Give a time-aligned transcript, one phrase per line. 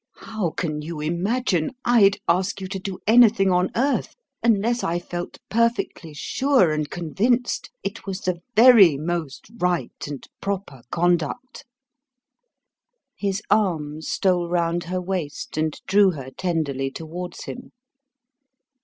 [0.15, 5.37] How can you imagine I'd ask you to do anything on earth unless I felt
[5.47, 11.65] perfectly sure and convinced it was the very most right and proper conduct?"
[13.15, 17.71] His arm stole round her waist and drew her tenderly towards him.